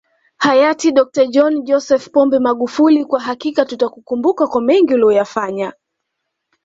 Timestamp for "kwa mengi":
4.47-4.93